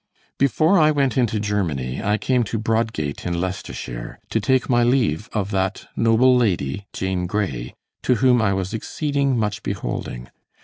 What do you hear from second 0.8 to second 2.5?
went into Germany, I came